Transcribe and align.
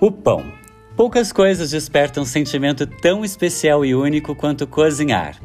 O 0.00 0.12
pão. 0.12 0.44
Poucas 0.96 1.32
coisas 1.32 1.72
despertam 1.72 2.22
um 2.22 2.26
sentimento 2.26 2.86
tão 2.86 3.24
especial 3.24 3.84
e 3.84 3.96
único 3.96 4.32
quanto 4.32 4.64
cozinhar. 4.64 5.36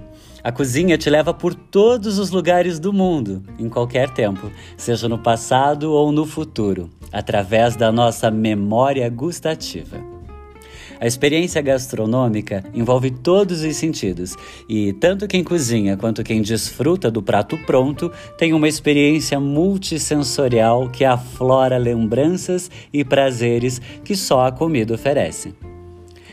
A 0.44 0.52
cozinha 0.52 0.96
te 0.96 1.10
leva 1.10 1.34
por 1.34 1.56
todos 1.56 2.20
os 2.20 2.30
lugares 2.30 2.78
do 2.78 2.94
mundo, 2.94 3.42
em 3.58 3.68
qualquer 3.68 4.12
tempo, 4.12 4.52
seja 4.78 5.10
no 5.10 5.18
passado 5.18 5.92
ou 5.92 6.12
no 6.12 6.24
futuro, 6.24 6.88
através 7.12 7.76
da 7.76 7.92
nossa 7.92 8.30
memória 8.30 9.10
gustativa. 9.10 10.13
A 11.04 11.06
experiência 11.06 11.62
gastronômica 11.62 12.64
envolve 12.74 13.12
todos 13.12 13.62
os 13.62 13.76
sentidos 13.76 14.38
e 14.70 14.94
tanto 14.94 15.28
quem 15.28 15.44
cozinha 15.44 15.98
quanto 15.98 16.24
quem 16.24 16.42
desfruta 16.42 17.12
do 17.12 17.22
prato 17.22 17.58
pronto 17.58 18.10
tem 18.38 18.54
uma 18.54 18.70
experiência 18.70 19.38
multissensorial 19.38 20.90
que 20.90 21.04
aflora 21.04 21.78
lembranças 21.78 22.72
e 22.94 23.04
prazeres 23.04 23.82
que 24.02 24.16
só 24.16 24.46
a 24.46 24.52
comida 24.54 24.94
oferece. 24.94 25.54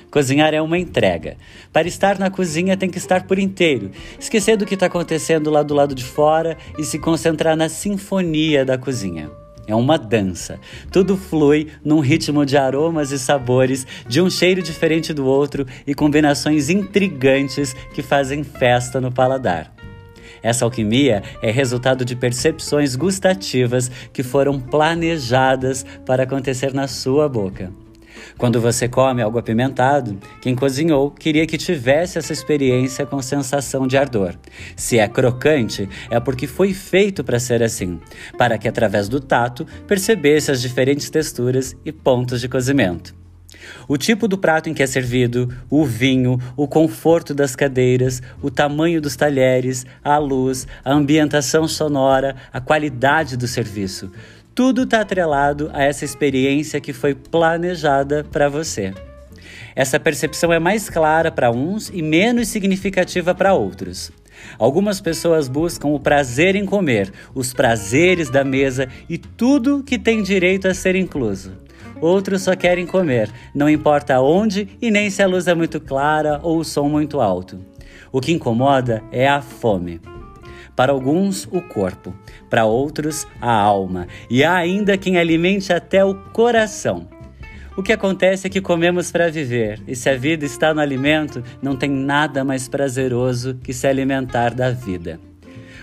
Cozinhar 0.09 0.55
é 0.55 0.63
uma 0.63 0.79
entrega. 0.79 1.37
Para 1.73 1.89
estar 1.89 2.17
na 2.17 2.31
cozinha 2.31 2.77
tem 2.77 2.89
que 2.89 2.99
estar 2.99 3.27
por 3.27 3.41
inteiro, 3.41 3.91
esquecer 4.21 4.57
do 4.57 4.65
que 4.65 4.75
está 4.75 4.87
acontecendo 4.87 5.51
lá 5.51 5.65
do 5.65 5.75
lado 5.75 5.97
de 5.97 6.05
fora 6.05 6.57
e 6.79 6.85
se 6.85 6.97
concentrar 6.97 7.57
na 7.57 7.69
sinfonia 7.69 8.65
da 8.65 8.79
cozinha. 8.79 9.40
É 9.71 9.75
uma 9.77 9.97
dança. 9.97 10.59
Tudo 10.91 11.17
flui 11.17 11.69
num 11.85 12.01
ritmo 12.01 12.45
de 12.45 12.57
aromas 12.57 13.13
e 13.13 13.19
sabores, 13.21 13.87
de 14.09 14.21
um 14.21 14.29
cheiro 14.29 14.61
diferente 14.61 15.15
do 15.15 15.25
outro 15.25 15.65
e 15.87 15.95
combinações 15.95 16.69
intrigantes 16.69 17.73
que 17.95 18.03
fazem 18.03 18.43
festa 18.43 19.01
no 19.01 19.13
paladar. 19.13 19.73
Essa 20.43 20.65
alquimia 20.65 21.23
é 21.41 21.53
resultado 21.53 22.05
de 22.05 22.17
percepções 22.17 22.97
gustativas 22.97 23.89
que 24.13 24.25
foram 24.25 24.59
planejadas 24.59 25.87
para 26.05 26.25
acontecer 26.25 26.75
na 26.75 26.89
sua 26.89 27.29
boca. 27.29 27.71
Quando 28.37 28.61
você 28.61 28.89
come 28.89 29.23
algo 29.23 29.39
apimentado, 29.39 30.19
quem 30.41 30.55
cozinhou 30.55 31.11
queria 31.11 31.47
que 31.47 31.59
tivesse 31.59 32.19
essa 32.19 32.33
experiência 32.33 33.07
com 33.07 33.21
sensação 33.21 33.87
de 33.87 33.97
ardor. 33.97 34.35
Se 34.77 34.99
é 34.99 35.07
crocante, 35.09 35.89
é 36.11 36.19
porque 36.21 36.47
foi 36.47 36.73
feito 36.73 37.23
para 37.23 37.39
ser 37.39 37.63
assim, 37.63 38.01
para 38.37 38.59
que 38.59 38.69
através 38.69 39.09
do 39.09 39.21
tato 39.21 39.67
percebesse 39.87 40.51
as 40.51 40.61
diferentes 40.61 41.11
texturas 41.11 41.77
e 41.85 41.93
pontos 41.93 42.41
de 42.41 42.49
cozimento. 42.49 43.21
O 43.87 43.97
tipo 43.97 44.27
do 44.27 44.39
prato 44.39 44.69
em 44.69 44.75
que 44.75 44.83
é 44.83 44.87
servido, 44.87 45.53
o 45.69 45.85
vinho, 45.85 46.39
o 46.57 46.67
conforto 46.67 47.35
das 47.35 47.55
cadeiras, 47.55 48.23
o 48.41 48.51
tamanho 48.51 49.01
dos 49.01 49.17
talheres, 49.17 49.85
a 50.03 50.17
luz, 50.19 50.67
a 50.85 50.93
ambientação 50.93 51.67
sonora, 51.69 52.37
a 52.53 52.61
qualidade 52.61 53.37
do 53.37 53.47
serviço 53.47 54.11
tudo 54.61 54.83
está 54.83 55.01
atrelado 55.01 55.71
a 55.73 55.85
essa 55.85 56.05
experiência 56.05 56.83
que 56.83 56.93
foi 56.93 57.15
planejada 57.15 58.23
para 58.31 58.47
você. 58.47 58.93
Essa 59.75 59.99
percepção 59.99 60.53
é 60.53 60.59
mais 60.59 60.91
clara 60.91 61.33
para 61.33 61.51
uns 61.51 61.89
e 61.89 62.03
menos 62.03 62.49
significativa 62.49 63.35
para 63.35 63.55
outros. 63.55 64.13
Algumas 64.59 65.01
pessoas 65.01 65.49
buscam 65.49 65.89
o 65.89 65.99
prazer 65.99 66.57
em 66.57 66.67
comer, 66.67 67.11
os 67.35 67.55
prazeres 67.55 68.29
da 68.29 68.45
mesa 68.45 68.87
e 69.09 69.17
tudo 69.17 69.83
que 69.83 69.99
tem 69.99 70.23
direito 70.23 70.69
a 70.69 70.75
ser 70.75 70.95
incluso. 70.95 71.55
Outros 71.99 72.43
só 72.43 72.55
querem 72.55 72.85
comer, 72.85 73.31
não 73.55 73.67
importa 73.67 74.21
onde 74.21 74.69
e 74.79 74.91
nem 74.91 75.09
se 75.09 75.23
a 75.23 75.27
luz 75.27 75.49
é 75.49 75.55
muito 75.55 75.81
clara 75.81 76.39
ou 76.43 76.59
o 76.59 76.65
som 76.67 76.87
muito 76.87 77.19
alto. 77.19 77.65
O 78.13 78.21
que 78.21 78.31
incomoda 78.31 79.03
é 79.11 79.27
a 79.27 79.41
fome. 79.41 80.03
Para 80.81 80.93
alguns, 80.93 81.47
o 81.53 81.61
corpo, 81.61 82.15
para 82.49 82.65
outros, 82.65 83.27
a 83.39 83.53
alma, 83.53 84.09
e 84.31 84.43
há 84.43 84.57
ainda 84.57 84.97
quem 84.97 85.19
alimente 85.19 85.75
até 85.75 86.03
o 86.03 86.15
coração. 86.15 87.07
O 87.77 87.83
que 87.83 87.93
acontece 87.93 88.47
é 88.47 88.51
que 88.51 88.63
comemos 88.63 89.13
para 89.13 89.31
viver, 89.31 89.79
e 89.87 89.95
se 89.95 90.09
a 90.09 90.17
vida 90.17 90.47
está 90.47 90.73
no 90.73 90.81
alimento, 90.81 91.45
não 91.61 91.77
tem 91.77 91.91
nada 91.91 92.43
mais 92.43 92.67
prazeroso 92.67 93.57
que 93.63 93.75
se 93.75 93.87
alimentar 93.87 94.55
da 94.55 94.71
vida. 94.71 95.21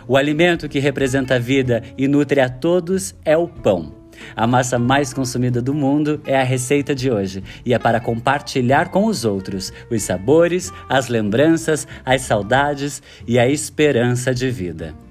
O 0.08 0.18
alimento 0.18 0.68
que 0.68 0.80
representa 0.80 1.35
a 1.35 1.40
vida 1.40 1.84
e 1.96 2.08
nutre 2.08 2.41
a 2.41 2.50
todos 2.50 3.14
é 3.24 3.38
o 3.38 3.47
pão. 3.47 3.97
A 4.35 4.45
massa 4.45 4.78
mais 4.78 5.13
consumida 5.13 5.61
do 5.61 5.73
mundo 5.73 6.22
é 6.25 6.39
a 6.39 6.44
receita 6.44 6.94
de 6.94 7.09
hoje 7.09 7.44
e 7.66 7.73
é 7.73 7.79
para 7.79 8.00
compartilhar 8.00 8.89
com 8.89 9.05
os 9.05 9.25
outros 9.25 9.72
os 9.89 10.03
sabores, 10.03 10.72
as 10.89 11.07
lembranças, 11.07 11.88
as 12.05 12.22
saudades 12.22 13.01
e 13.28 13.39
a 13.39 13.47
esperança 13.47 14.33
de 14.33 14.50
vida. 14.50 15.06